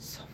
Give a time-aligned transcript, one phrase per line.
[0.00, 0.26] 寒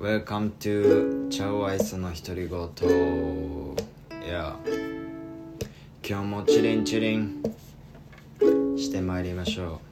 [0.00, 2.58] Welcome to チャオアイスの独り言。
[4.26, 4.56] いや。
[6.02, 7.42] 今日もチリンチリン
[8.78, 9.87] してまいりましょう。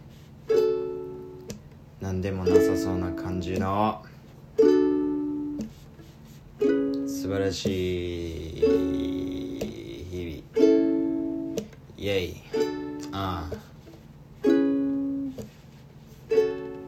[2.07, 4.01] 何でもなさそうな感じの。
[7.05, 8.61] 素晴らしい
[10.09, 11.57] 日々。
[11.99, 12.37] イェイ。
[13.11, 13.57] ああ。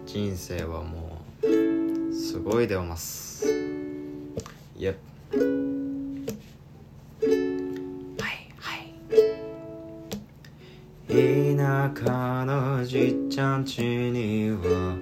[0.06, 3.44] 人生はもうすごいでおます。
[4.76, 4.92] いや
[5.32, 5.36] は
[8.28, 8.94] いはい。
[11.56, 14.97] 田舎のじっちゃんちには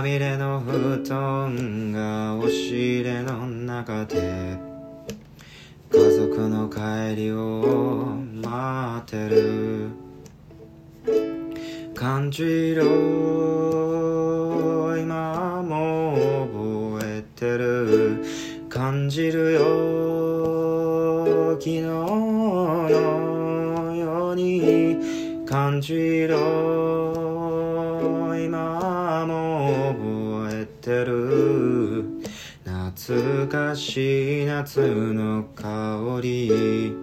[0.00, 2.70] まみれの布団が押し
[3.00, 4.56] 入れの中で
[5.92, 9.90] 家族の帰りを待ってる。
[11.94, 13.09] 感じろ。
[33.90, 36.94] しい夏の香り。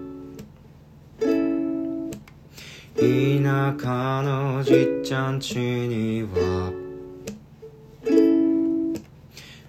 [2.96, 6.72] 田舎のじっちゃんちには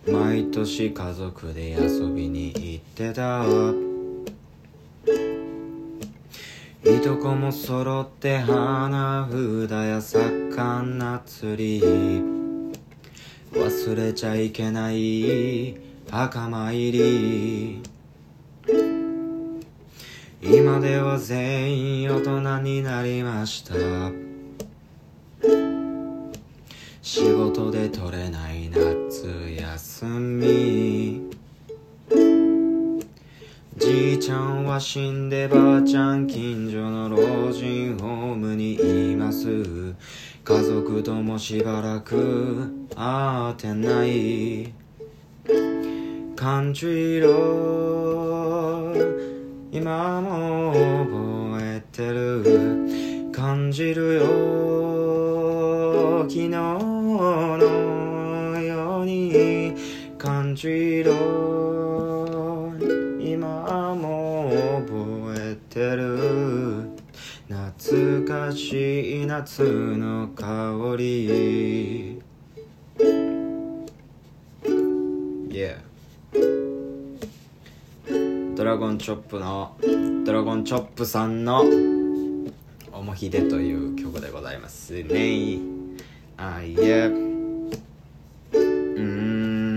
[0.07, 3.45] 毎年家族で遊びに行ってた。
[6.85, 11.81] いとこも揃って花札や魚釣り。
[13.53, 17.83] 忘れちゃいけない墓参り。
[20.41, 23.75] 今では全員大人になりました。
[27.03, 29.27] 仕事で取れない夏
[29.61, 31.31] 休み。
[33.77, 39.95] じいちゃんは死んでばあちゃん近所の老人ホームにいます。
[40.43, 44.73] 家族ともしばらく会ってない。
[46.41, 48.95] 感じろ
[49.73, 54.21] 今も覚えてる感じるよ。
[56.29, 57.59] 昨日の
[58.61, 59.75] ように
[60.17, 61.13] 感じろ。
[63.19, 64.49] 今も
[64.87, 66.89] 覚えてる。
[67.49, 72.18] 懐かしい夏の香り。
[78.99, 79.77] チョップの
[80.25, 81.65] ドラゴンチョップさんの
[82.93, 85.61] 「おもひで」という曲でございますね。
[86.37, 87.07] あいえ。
[87.07, 88.59] う
[89.01, 89.69] ん。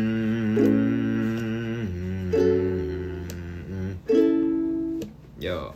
[5.39, 5.75] よ。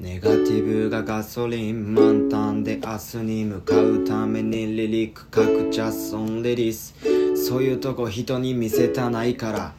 [0.00, 1.77] ネガティブがガソリン
[3.16, 6.94] ンで明日に向かうためにリリック書くジャスオンリリース。
[7.34, 9.72] そういうとこ人に見せたないから。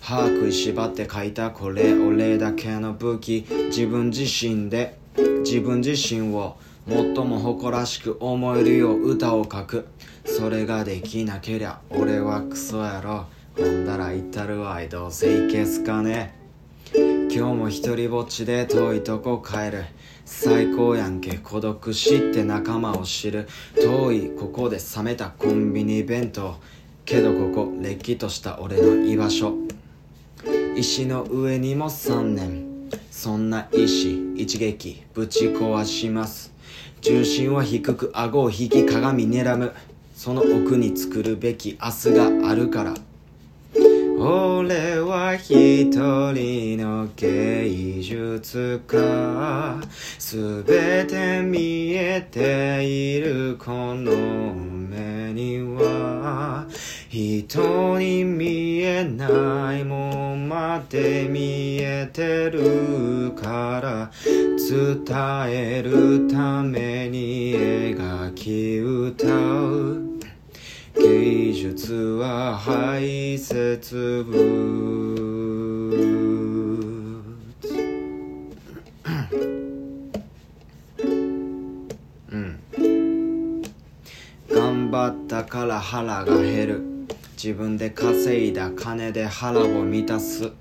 [0.00, 3.44] 歯食いしばって書いたこれ俺だけの武器。
[3.70, 4.98] 自分自身で。
[5.44, 9.88] 自分自身を最も誇らしく思えるよう歌を書く。
[10.24, 13.26] それができなけりゃ俺はクソやろ
[13.56, 16.35] ほんだら至るわいどうせいけすかね。
[17.36, 19.84] 今日も一人ぼっちで遠いとこ帰る。
[20.24, 23.46] 最高やんけ孤独死って仲間を知る。
[23.74, 26.54] 遠いここで冷めたコンビニ弁当。
[27.04, 29.52] けどここれっきとした俺の居場所。
[30.76, 32.88] 石の上にも3年。
[33.10, 35.02] そんな石一撃。
[35.12, 36.54] ぶち壊します。
[37.02, 39.74] 重心は低く顎を引き鏡睨む。
[40.14, 42.94] その奥に作るべき明日があるから。
[44.28, 49.80] 俺は一人の芸術家。
[50.18, 54.10] すべて見えているこの
[54.52, 56.66] 目には。
[57.08, 64.10] 人に見えないもんまで見えてるから。
[64.68, 65.04] 伝
[65.50, 70.05] えるために描き歌う。
[70.98, 74.36] 芸術は排泄物。
[82.30, 83.62] うん。
[84.50, 86.82] 頑張ったから腹が減る。
[87.36, 90.52] 自分で稼いだ金で腹を満たす。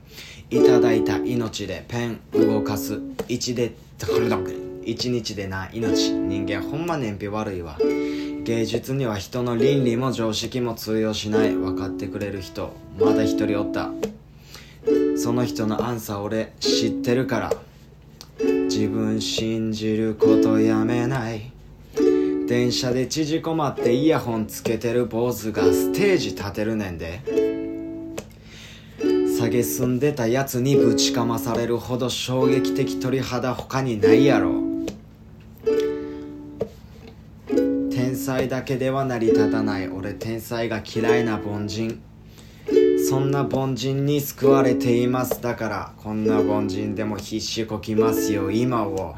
[0.49, 2.99] いただいた命でペン動かす。
[3.29, 3.73] 一で
[4.85, 6.11] 一日でな命。
[6.11, 7.77] 人間ほんま燃費悪いわ。
[8.45, 11.55] 芸術には人の倫理も常識も通用しない。
[11.55, 12.73] 分かってくれる人。
[12.99, 13.89] まだ一人おった。
[15.17, 17.53] その人のアンサー俺知ってるから。
[18.65, 21.51] 自分信じることやめない。
[22.47, 27.21] 電車で縮こまってイヤホンつけてる坊主がステージ立てるねんで。
[29.39, 34.64] 下げすんでたやつにぶちかまされるほど衝撃的鳥肌他にないやろ。
[38.25, 42.01] 才だけでは成り立たない俺天才が嫌いな凡人。
[43.07, 48.49] そんな凡人に救われていますだからこんな凡人でも必死こきますよ。
[48.49, 49.15] 今を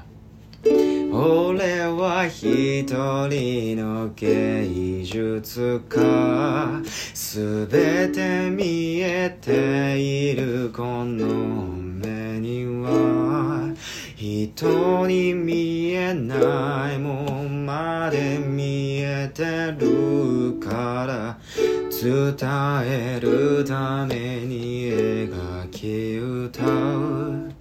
[1.14, 6.82] 俺は一人の芸術家。
[7.14, 11.26] すべて見えているこの
[11.66, 13.74] 目には。
[14.18, 18.87] 人に見えないもんまで見え
[19.38, 21.38] てるから
[21.92, 22.36] 伝
[22.86, 27.52] えるために描き歌う。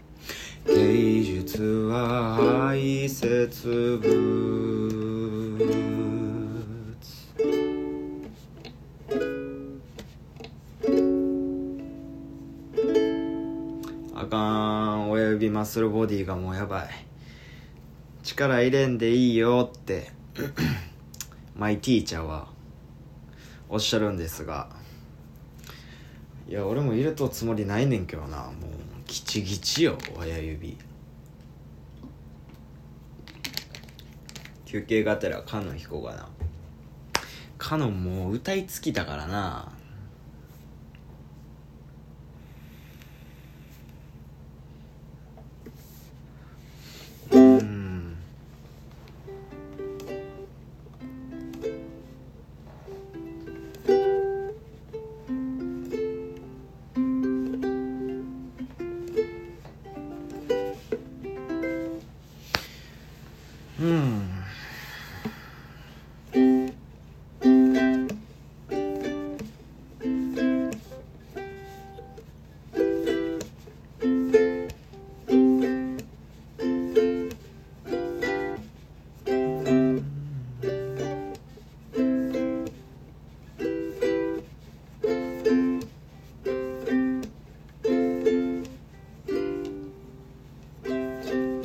[0.67, 4.56] 芸術は排泄物。
[14.14, 15.11] あかん。
[15.11, 16.88] 親指マッスルボディがもうやばい。
[18.23, 20.11] 力入れんでいいよって。
[21.56, 22.49] マイティーチャーは
[23.69, 24.69] おっしゃるんですが
[26.49, 28.37] いや俺も入れとつもりないねんけどな。
[28.37, 28.53] もう
[29.06, 30.79] ギチギチよ親指。
[34.64, 36.29] 休憩がてらカノン弾こうかな
[37.59, 39.73] カノンもう歌い尽きたからな。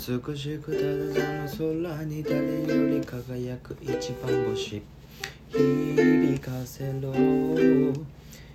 [0.08, 0.82] 美しくた
[1.20, 4.82] だの空に誰より輝く一番星。
[5.52, 7.14] 響かせろ。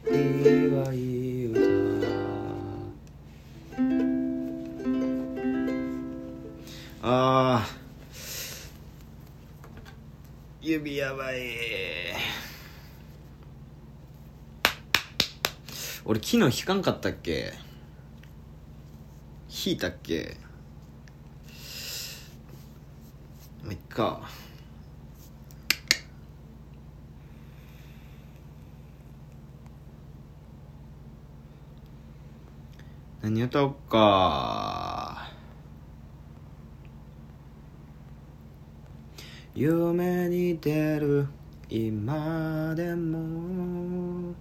[0.09, 1.61] 祝い歌。
[7.03, 7.77] あー
[10.61, 11.37] 指やばい。
[16.05, 17.53] 俺昨日弾かんかったっけ？
[19.49, 20.37] 弾いたっけ
[23.63, 24.21] まあ、いっか。
[33.23, 35.31] 何歌おっか。
[39.55, 41.27] 夢に出る
[41.71, 44.35] 今でも。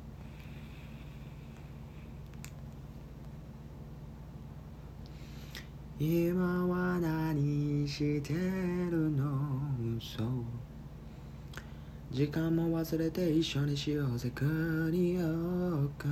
[5.97, 7.54] 今は何
[7.88, 10.27] してるのそう。
[12.12, 16.08] 時間も忘れて一緒にしようぜ国をか。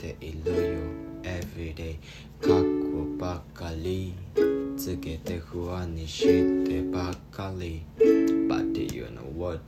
[0.00, 0.78] ているよ。
[1.22, 1.96] Everyday
[2.40, 4.14] 過去ばかり。
[4.78, 7.82] つけて不安にしてばかり。
[8.48, 9.60] But you know what?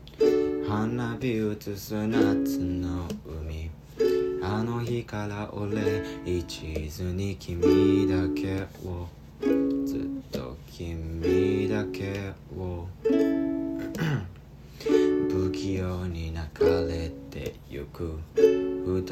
[0.66, 3.70] 花火映す夏の海。
[4.42, 9.06] あの日から俺一途に君だけを。
[9.84, 12.41] ずっと君だけを。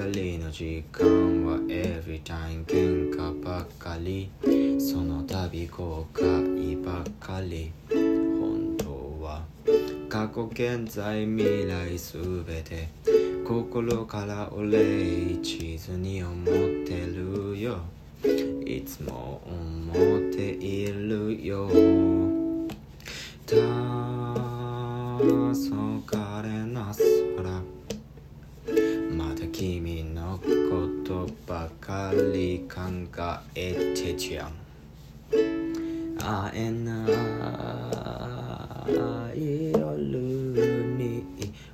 [0.07, 1.07] 人の時間
[1.45, 4.31] は Every time 喧嘩ばかり。
[4.79, 7.73] その度後悔ばっかり。
[7.89, 9.43] 本当は
[10.09, 12.17] 過去現在未来す
[12.47, 12.89] べて。
[13.45, 16.47] 心から俺一途に思っ
[16.87, 17.79] てるよ。
[18.65, 21.69] いつも思っているよ。
[23.47, 24.31] 黄昏
[25.71, 26.20] な
[32.13, 32.81] り考
[33.55, 34.51] えてちゃう
[36.19, 37.07] 会えな
[39.35, 39.97] い夜
[40.97, 41.25] に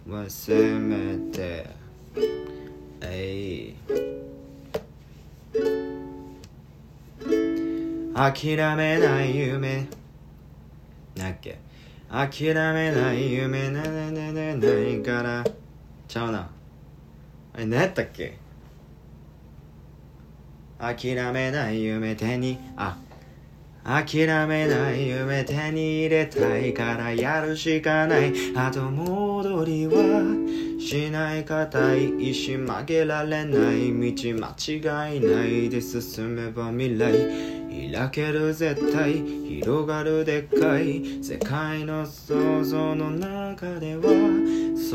[0.08, 1.66] はせめて
[3.00, 3.76] えい
[8.14, 9.86] 諦めない夢
[11.16, 11.58] なっけ
[12.08, 15.44] 諦めない夢ななななないから
[16.08, 16.48] ちゃうな
[17.54, 18.38] あれ何やったっけ
[20.78, 22.58] 諦めない夢手に。
[22.76, 22.96] あ
[23.84, 28.32] 諦めない夢手に入れたいからやるしかない。
[28.52, 30.24] 後戻りは
[30.80, 34.12] しない固い意志曲げられない。
[34.12, 37.56] 道間違いないで進めば未来。
[37.92, 41.22] 開ける絶対広がるでっかい。
[41.22, 44.35] 世界の想像の中では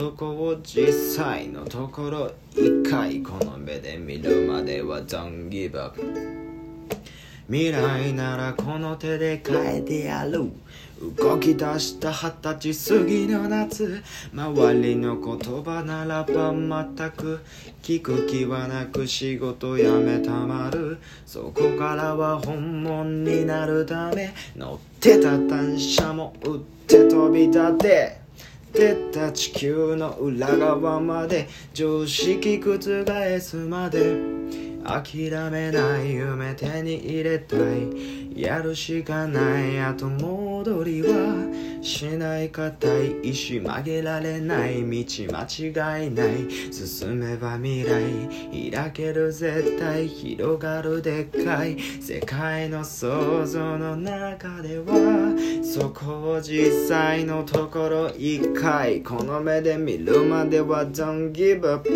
[0.02, 0.92] そこを実
[1.24, 6.02] 際のところ一回この目で見るまでは Don't give up
[7.48, 10.52] 未来ならこの手で変えてやる
[11.16, 14.04] 動き出した二十歳過ぎの夏
[14.34, 17.46] 周りの言葉ならば全く
[17.84, 28.21] 聞く気はなく仕事辞めたまるそこからは本物になるため乗ってた単車も売って飛び立て。
[28.74, 32.80] 出た地球の裏側まで常識覆
[33.40, 34.42] すまで。
[34.84, 38.42] 諦めない夢手に入れたい。
[38.42, 39.80] やるしかない。
[39.80, 46.48] 後戻りはしない固い意志曲げられない道間違いない。
[46.72, 51.80] 進めば未来開ける絶対広がるでっかい。
[51.80, 59.02] 世界の想像の中ではそこを実際のところ一回。
[59.02, 61.90] この目で見るまでは Don't give up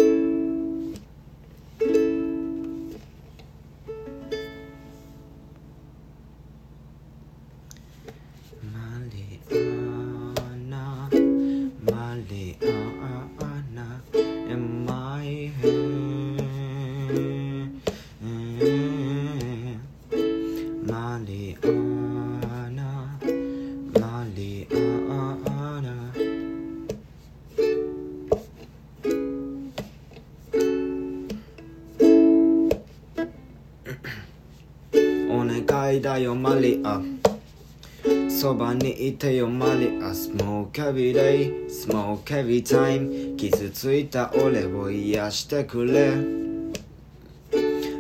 [38.46, 46.14] そばにいてよマリア Smoke every day Smoke every time 傷ついた俺を癒してくれ。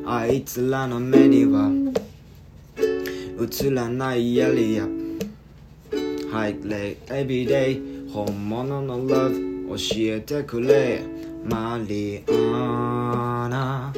[0.05, 1.71] あいつらの目には
[3.41, 4.83] 映らないやりや
[6.31, 9.75] High late every day 本物の love 教
[10.15, 11.01] えてくれ。
[11.43, 13.91] マリアナ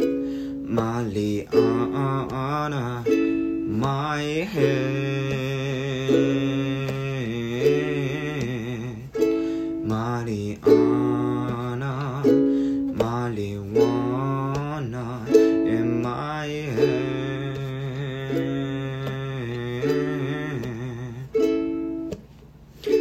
[0.65, 3.26] マリアナ。
[3.77, 4.87] My head.
[9.85, 10.67] マリア
[11.77, 12.23] ナ
[12.95, 17.57] マリワナ in my head.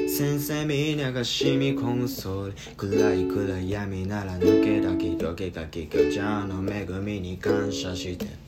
[0.06, 8.45] 先生みんなが染み込むそれ暗い暗闇なら抜けだきどけかきかちゃんの恵みに感謝して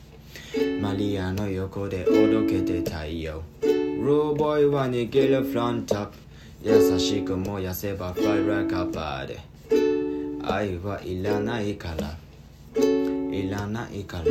[0.81, 5.99] マリアの横でおどけて太陽ルーボーイは逃げるフロント。
[5.99, 6.13] アップ
[6.63, 9.39] 優しく燃やせばファイラーカバーで。
[10.41, 12.17] 愛はいらないから。
[12.81, 14.23] いらないから。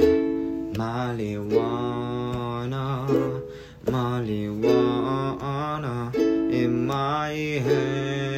[0.77, 3.07] マリワナ。
[3.91, 6.11] マリワナ。
[6.51, 8.38] In my head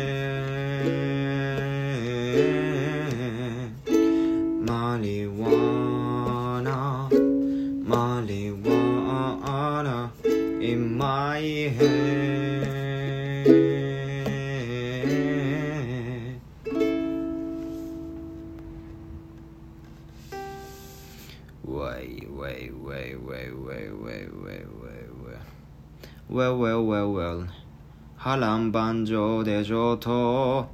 [29.65, 30.69] 上等。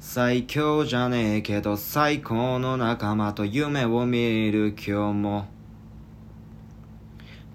[0.00, 5.46] 最強じゃねえけど最高の仲間と夢を見る今日も。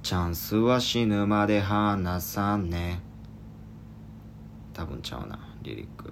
[0.03, 3.01] チャンスは死ぬまで離さね。
[4.73, 6.11] 多分ちゃうな、リリック。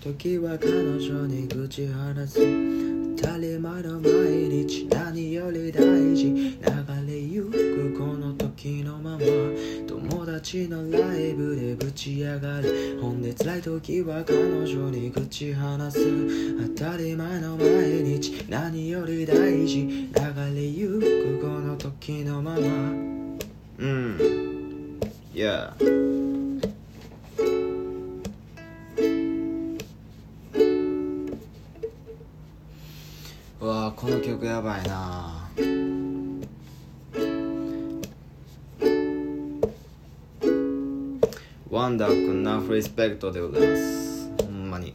[0.00, 4.10] 時は彼女に愚痴話す当たり前の毎
[4.48, 5.82] 日何より大
[6.14, 6.58] 事流
[7.06, 9.18] れゆくこの時のまま
[9.86, 17.66] 友達のライブでぶち上がるほんで辛い時は彼女に愚痴話す当たり前の毎
[18.04, 20.10] 日何より大事流
[20.54, 22.58] れゆくこの時のまま
[23.78, 24.48] うん。
[25.34, 26.17] Yeah
[34.00, 35.48] この曲やばいな。
[41.68, 44.30] ワンダーくんナフリスペクトでございます。
[44.44, 44.94] ほんまに。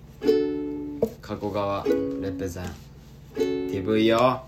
[1.21, 2.63] 加古川レペゼン。
[3.35, 4.45] TV よ。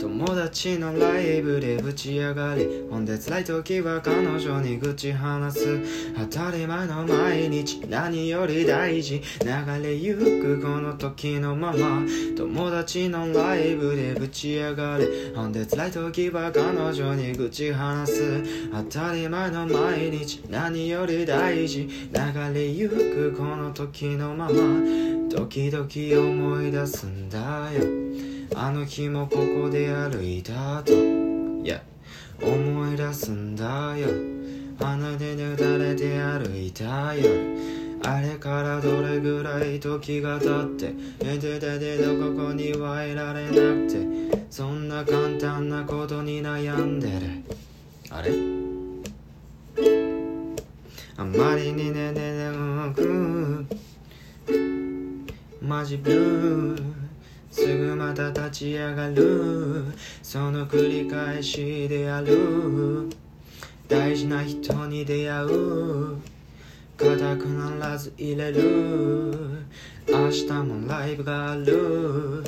[0.00, 5.80] 友達のライブでぶち上がりほんで辛い時は彼女に愚痴話す。
[6.16, 9.20] 当たり前の毎日何より大事。
[9.40, 12.02] 流れゆくこの時のまま。
[12.36, 18.70] 友達のライブでぶち上がりほんで辛い時は彼女に愚痴話す。
[18.70, 21.88] 当たり前の毎日何より大事。
[22.12, 24.52] 流れゆくこの時のまま。
[25.28, 27.38] 時々思い出すんだ
[27.72, 28.37] よ。
[28.54, 31.80] あの日もここで歩いたと Yeah
[32.42, 34.08] 思い出すんだよ。
[34.78, 37.98] 鼻でぬだれて歩いた夜。
[38.04, 47.42] あれからどれぐらい時が経ってえでででどここにはいられなくてそんな簡単なことに悩んでる。
[48.10, 48.30] あれ？
[51.16, 53.66] あまりにねねねく
[55.60, 56.97] マジブルー。
[57.58, 59.86] すぐまた立ち上がる。
[60.22, 63.10] その繰り返しである。
[63.88, 66.16] 大事な人に出会う。
[66.96, 69.64] 固くならず入れる。
[70.08, 72.44] 明日もライブがある。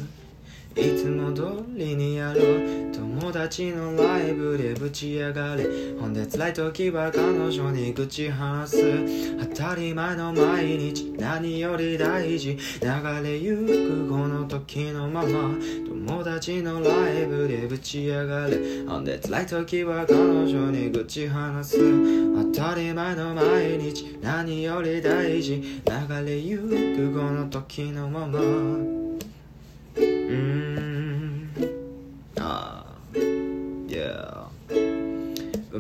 [0.81, 2.91] いつも通りにやろう。
[2.91, 5.65] 友達のライブでぶち上がれ。
[6.01, 9.37] ほんで辛い時は彼女に愚痴話す。
[9.55, 12.57] 当たり前の毎日何より大事。
[12.81, 15.51] 流れゆくこの時のまま。
[15.87, 18.57] 友達のライブでぶち上がれ。
[18.89, 22.53] ほんで辛い時は彼女に愚痴話す。
[22.53, 25.61] 当たり前の毎日何より大事。
[25.61, 28.41] 流れゆくこの時のまま。
[28.41, 30.60] うん。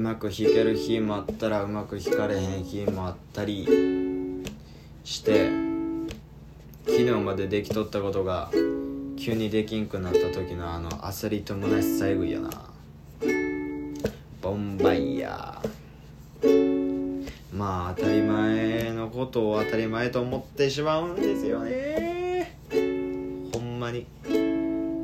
[0.01, 3.69] まく弾ける日もあったらうまく弾かれへん日もあったり
[5.05, 5.51] して
[6.87, 8.51] 昨日までできとったことが
[9.19, 12.51] 急にできんくなった時のあの焦りと虚しさえぐいよな。
[14.41, 17.31] ボンバイヤー。
[17.55, 22.57] まあ当たり前のことを当たり前と思ってしまうんですよね。
[23.53, 24.07] ほんまに。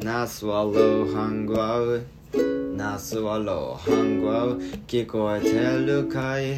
[0.02, 2.06] ナースワローハングアウト
[2.76, 6.56] ナスワローハングアウ聞こえてるかい？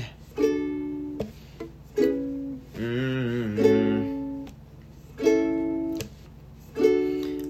[2.77, 4.45] うん。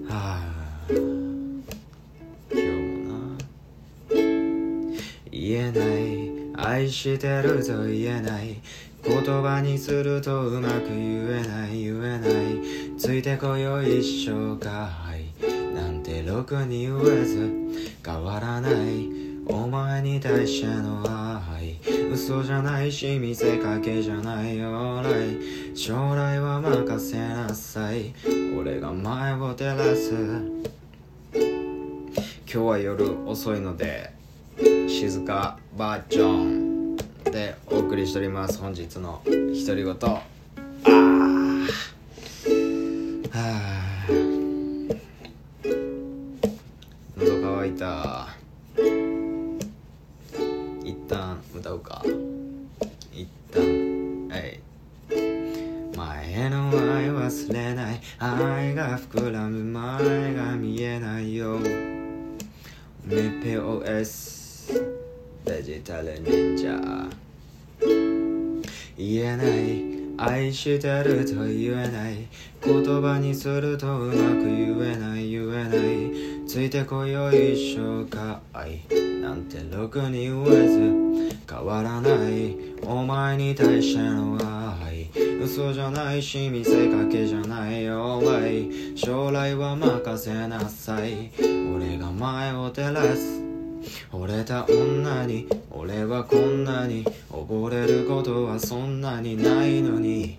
[0.06, 0.44] はあ。
[0.90, 0.98] 今
[2.50, 3.38] 日もな。
[5.30, 5.96] 言えない。
[6.62, 8.60] 愛してると言えない。
[9.02, 11.84] 言葉にするとうまく言えない。
[11.84, 12.28] 言えない。
[12.98, 15.32] ついてこよ一生かい
[15.74, 17.66] なんてろくに言えず。
[18.08, 19.06] 変わらない。
[19.46, 21.76] お前に対しての愛。
[22.10, 25.02] 嘘じゃないし見せかけじゃないよ。
[25.02, 28.14] 来将来は任せなさい。
[28.58, 30.14] 俺が前を照らす。
[31.34, 31.42] 今
[32.46, 34.10] 日は夜遅いので
[34.88, 38.58] 静かバージョンでお送りしております。
[38.58, 39.36] 本日の独
[39.76, 39.94] り言。
[39.94, 40.22] あ
[43.34, 43.67] あ。
[57.28, 61.58] 忘れない愛が膨らむ前が見えないよ。
[63.04, 64.72] メペオ S
[65.44, 67.06] デジタル忍者。
[68.96, 72.26] 言えない愛してると言えない。
[72.64, 75.30] 言葉にするとうまく言えない。
[75.30, 76.48] 言えない。
[76.48, 78.80] ついてこよ一生か愛
[79.20, 81.36] なんてろくに言えず。
[81.46, 82.56] 変わらない。
[82.82, 84.57] お前に対しての愛。
[85.48, 88.22] 嘘じゃないし見せかけじゃないよ。
[88.94, 91.30] 将来は任せなさい。
[91.74, 93.40] 俺が前を照らす。
[94.12, 100.36] 惚れた女に俺はこんなに溺れることはそんなにないのに。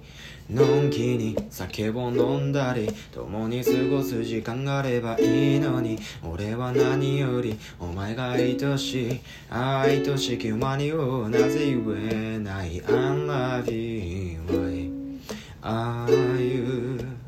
[0.50, 5.98] のんきに酒を飲んだり共に過ごす時間があればいいのに。
[6.24, 9.20] 俺は何よりお前が愛しい
[9.50, 12.82] 愛しき馬にをなぜ言えない。
[12.86, 14.59] I love you
[15.62, 17.20] why are you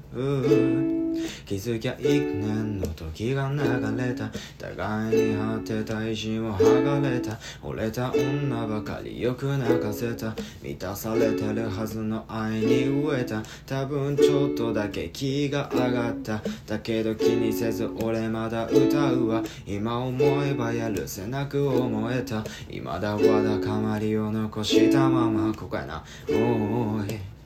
[1.45, 3.57] 気づきゃ幾年の時が流
[3.97, 4.31] れた。
[4.57, 7.37] 互いに果てた意地を剥がれた。
[7.61, 10.33] 惚れた女ばかりよく泣かせた。
[10.61, 13.43] 満たされてるはずの愛に飢えた。
[13.65, 16.41] 多分ちょっとだけ気が上がった。
[16.65, 22.43] だけど気にせず俺まだ歌うわ今思えばやるせなく思えた。
[22.69, 26.03] 未だわだかまりを残したままここやな。
[26.29, 27.40] おい。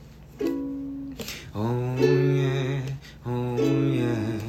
[1.55, 1.63] ーい Oh
[1.95, 2.83] yeah,
[3.25, 4.39] oh yeah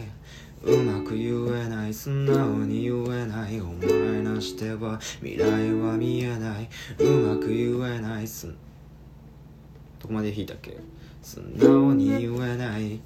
[0.65, 3.61] うまく言えない素直に言えない。
[3.61, 6.69] お前なしては未来は見えない。
[6.99, 10.77] うまく言えないすどこまで弾いたっけ？
[11.23, 12.99] 素直に言えない。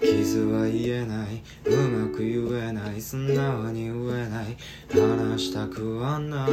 [0.00, 1.42] 傷は言えない。
[1.64, 3.00] うまく言えない。
[3.00, 4.56] 素直に言えない。
[4.92, 6.50] 話したくはない、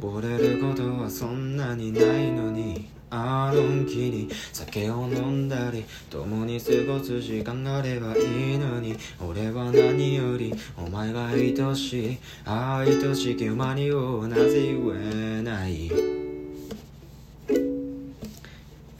[0.00, 15.90] 溺れることはそんなにないのにあの日に酒を飲んだり共に過ごす時間があればいいのに俺は何よりお前が愛しい愛しき馬にをなぜ言えない。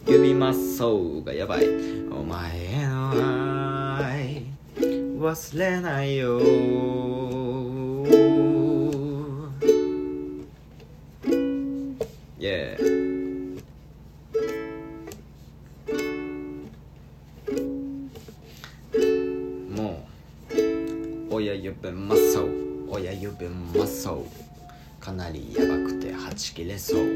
[0.06, 1.64] 指マッソーがやばい。
[2.10, 3.10] お前への
[3.96, 4.42] 愛
[5.18, 7.39] 忘れないよ。
[21.90, 22.88] Oya Yube Muscle.
[22.88, 24.24] Oya Yube Muscle.
[25.00, 27.07] かなりやばくてはち切れそう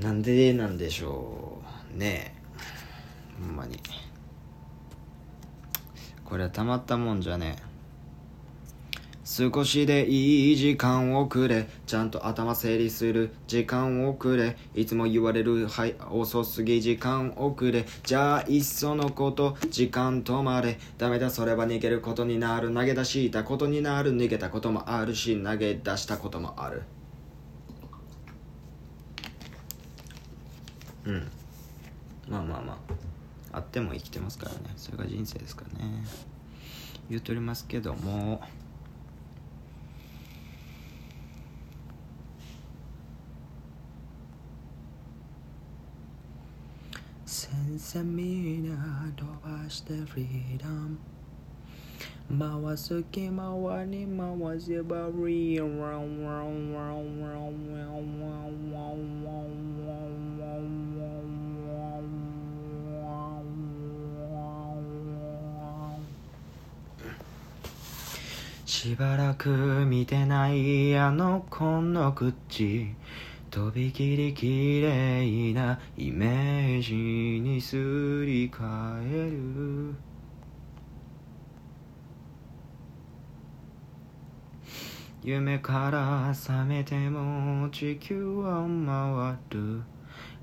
[0.00, 1.60] なんでなんでしょ
[1.94, 2.34] うね
[3.38, 3.78] えほんまに
[6.24, 7.69] これはたまったもんじゃねえ
[9.30, 11.68] 少しでいい時間をくれ。
[11.86, 14.56] ちゃんと頭整理する時間をくれ。
[14.74, 17.86] いつも言われるはい遅すぎ時間をくれ。
[18.02, 20.80] じゃあいっそのこと時間止まれ。
[20.98, 22.74] ダメだそれは逃げることになる。
[22.74, 24.12] 投げ出したことになる。
[24.16, 26.82] 逃げたこともあるし投げ出したこともある。
[31.04, 31.30] うん。
[32.28, 32.72] まあまあま
[33.52, 33.58] あ。
[33.58, 34.72] あっても生きてますからね。
[34.76, 36.02] それが人生ですかね。
[37.08, 38.42] 言うとりますけども。
[47.78, 48.74] Senza mina
[49.16, 50.98] 飛ばしてフリーダム
[52.64, 53.36] 回す気回
[53.86, 59.60] り回せばリーランランランランランランラン
[68.66, 69.48] しばらく
[69.86, 72.96] 見てないあの子の口。
[73.50, 76.94] とびきり綺麗なイメージ
[77.40, 77.76] にす
[78.24, 78.58] り替
[79.02, 79.96] える。
[85.24, 89.82] 夢から覚めても地球は回る。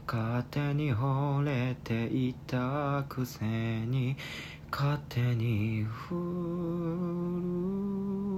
[0.06, 4.18] 勝手に惚れていたくせに
[4.70, 6.14] 勝手に振
[8.32, 8.37] る。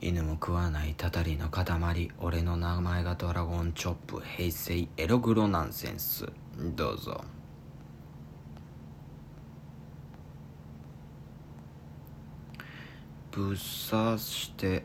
[0.00, 2.10] 犬も食わないたたりの塊。
[2.20, 6.30] 俺の名前がドラゴンチョップ平成エログロナンセンス。
[6.56, 7.24] どうぞ。
[13.32, 14.84] ぶっ刺して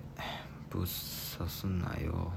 [0.70, 0.82] ぶっ
[1.38, 2.32] 刺すなよ。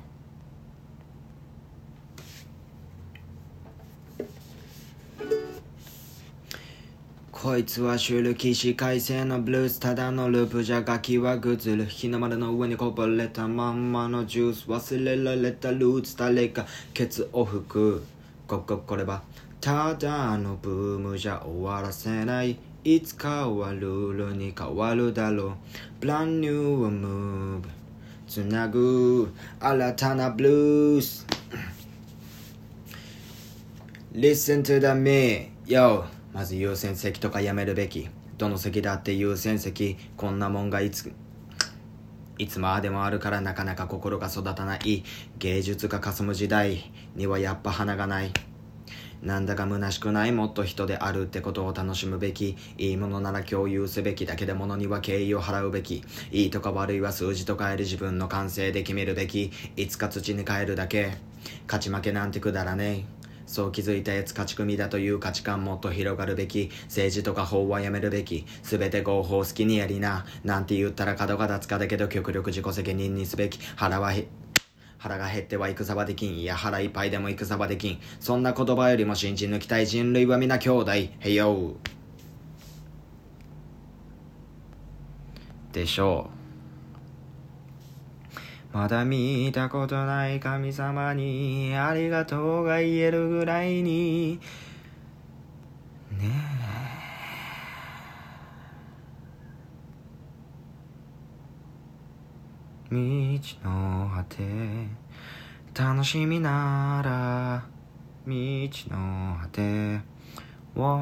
[7.46, 18.02] こいつはシュル騎士改正のブルースただのループじゃガキはグズル日の丸の上にこぼれたまんまのジュース忘れられたルーツ誰かケツを吹く。
[18.48, 19.22] こここれは
[19.61, 22.59] ただのブームじゃ終わらせない。
[22.82, 25.52] いつかはルールに変わるだろう。
[26.00, 27.68] ブランニュームーブ
[28.26, 29.32] つなぐ。
[29.61, 31.24] 新たなブルース。
[34.12, 36.15] Listen to the me, yo.
[36.37, 38.11] まず優先席とかやめるべき。
[38.37, 39.96] どの席だって優先席。
[40.18, 41.11] こんなもんがいつ
[42.37, 45.03] いつまでもあるからなかなか心が育たない。
[45.38, 46.92] 芸術が霞む時代。
[47.14, 48.33] にはやっぱ花がない。
[49.22, 50.33] なんだか虚しくない。
[50.33, 52.55] もっと人であるってことを楽しむべき。
[52.77, 56.05] いいものなら共有すべきだけで物には敬意を払うべき。
[56.33, 59.53] いいとか悪いは数字と変える自分の感性で決めるべき。
[59.77, 61.16] いつか土に変えるだけ。
[61.66, 63.15] 勝ち負けなんてくだらねえ。
[63.46, 66.70] そう気づいたやつ勝ち組だという価値観もっと広がるべき。
[66.85, 68.44] 政治とか法はやめるべき。
[68.62, 70.26] 全て合法好きにやりな。
[70.44, 73.59] なんて言ったら角が立つかだけど極力自己責任にすべき。
[73.76, 74.26] 腹はへ
[74.98, 76.38] 腹が減っては戦はできん。
[76.38, 78.00] いや腹いっぱいでも戦はできん。
[78.18, 80.92] そんな言葉よりも信じ抜きたい人類は皆兄弟。
[81.20, 81.76] へよう。
[85.72, 86.45] でしょう。
[88.76, 94.38] まだ見たことない神様にありがとうが言えるぐらいに。
[96.12, 96.28] ね
[102.90, 102.94] え。
[102.94, 102.98] 道
[103.64, 104.44] の果て
[105.74, 107.64] 楽しみなら
[108.26, 110.00] 道の果て。
[110.76, 110.98] を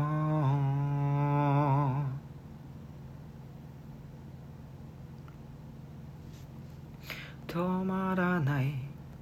[7.54, 8.74] 止まらない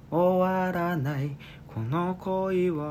[0.09, 2.89] 終わらないこの恋は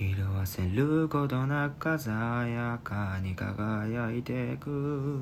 [0.00, 2.14] 色あせることなく鮮
[2.54, 5.20] やかに輝いてく。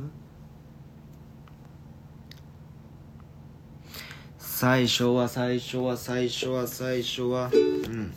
[4.38, 7.50] 最初は最初は最初は最初は。
[7.52, 8.14] うん。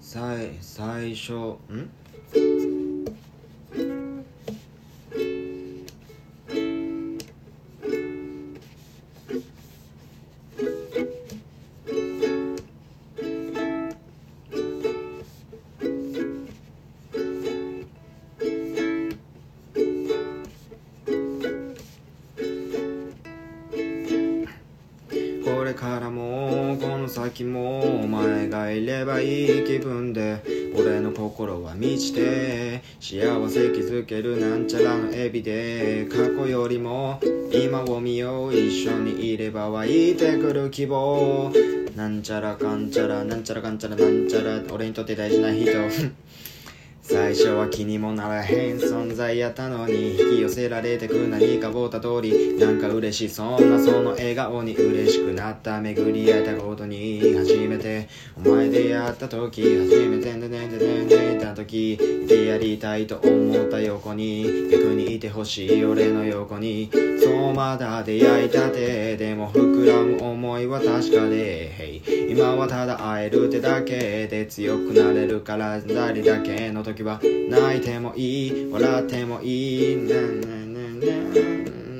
[0.00, 1.90] 最最初ん？
[31.82, 37.18] 満ちて幸せ気づけるなんちゃらのエビで過去よりも
[37.52, 41.52] 今を見よう一緒にいれば湧いてくる希望。
[41.96, 45.72] なんちゃらかんちゃらなんちゃらかんちゃらなんちゃら俺にとって大事な人
[47.02, 52.56] 最初は気にもならへん存在やったのに引き寄せられてく何かをた通り。
[52.56, 58.08] なんか嬉しそうなその笑顔に嬉しくなった巡り合えたことに初めて。
[58.36, 66.90] お前で会った時初めてねねねねねた時いてやりたいと思った横に逆にいてほしい俺の横に
[67.22, 81.40] そうまだ出会いたてでも膨らむ思いは確かで今はただ会えるってだけで強くなれるから誰だけの時は泣いてもいい笑ってもいいななななな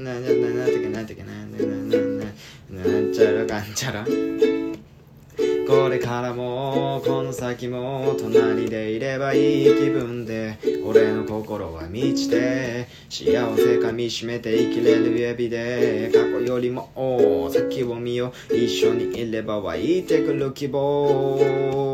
[0.03, 2.25] ななななななな
[2.71, 4.05] ななんちゃらかんちゃら
[5.67, 21.92] これからもこの先も隣でいればいい気分で俺の心は満ちて幸せかみしめて生きれる指で過去よりも先を見よう一緒にいれば湧いてくる希望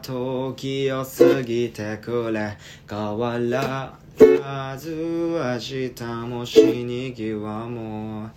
[0.00, 2.56] 時を過ぎてくれ。
[2.88, 3.98] 変わら
[4.76, 7.36] ず明日も死に際
[7.68, 8.30] も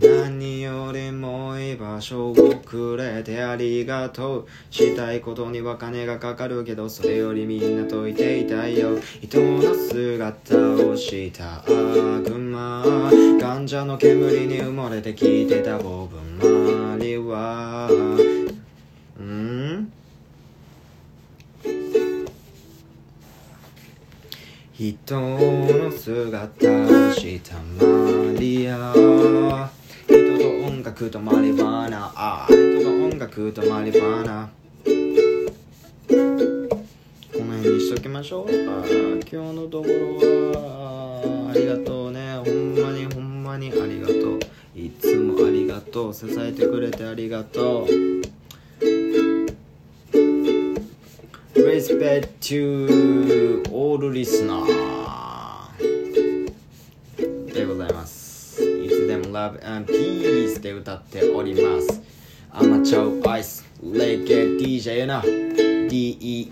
[0.00, 4.46] 何よりも居場所をくれてありがとう。
[4.70, 8.98] したいことには金がかかるけどそれよりみんなといていたいよ。
[9.20, 11.58] 人の姿をした。
[11.60, 12.82] 悪魔
[13.40, 16.16] 患者の煙に埋もれて聞いてたボブ
[16.48, 18.41] マリは。
[24.82, 28.92] 人の姿をしたマリア
[30.08, 34.50] 人と音楽とマリバーナあ人と音楽とマリバーナ
[34.88, 34.90] こ
[37.38, 38.46] の辺にしときましょう。
[38.46, 40.18] か今日のところ
[40.50, 42.38] はありがとうね。
[42.38, 44.40] ほんまにほんまにありがとう。
[44.74, 46.14] いつもありがとう。
[46.14, 47.86] 支えてくれてありがとう。
[51.54, 53.51] Respect to
[53.92, 54.64] all listener
[57.52, 58.62] でございます。
[58.62, 62.00] いつでも Love and Peace で歌っております。
[62.52, 66.48] アマチュアアイスレゲエ DJ やな DEEJAY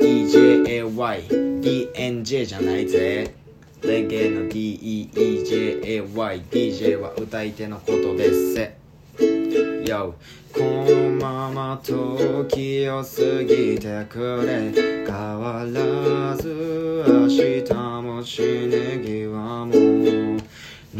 [1.62, 3.34] DNJ じゃないぜ。
[3.84, 8.79] レゲエの DEEJAY DJ は歌い手のことです。
[9.90, 10.14] よ
[10.52, 14.72] このまま時を過ぎてくれ。
[15.04, 19.89] 変わらず明日も死ね際も。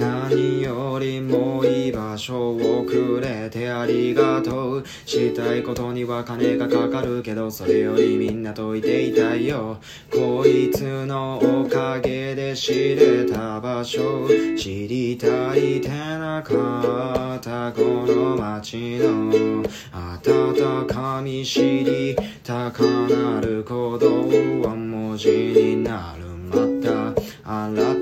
[0.01, 9.77] 何よりも居場所をくれてありがとうしたいことには金がかかるけどそれよりみんなといていたいよ。
[10.11, 27.21] こいつのおかげで知れた場所知りたいてなかったこの街の温かみ知りたかなる鼓動は文字になるまた。
[27.53, 28.00] 新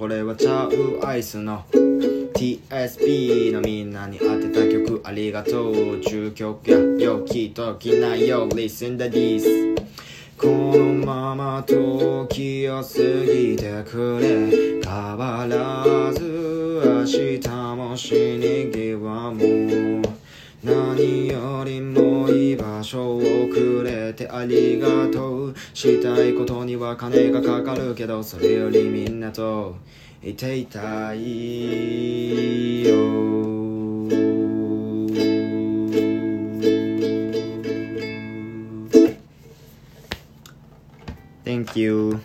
[0.00, 5.74] これはチャウアイスの TSP のみんなに当てた曲ありがとう。
[6.00, 9.44] 10曲やよ聞いときなよ Listen to this.
[10.38, 12.88] このまま時を過
[13.26, 14.80] ぎてくれ。
[14.82, 16.22] 変わらず
[16.82, 20.19] 明日も死に際も。
[20.62, 25.54] 何よりも居場所をくれてありがとう。
[25.72, 29.76] したいことには金がかかるけどそれよりみんなと
[30.22, 33.40] いていたいよ。
[41.42, 42.20] Thank you.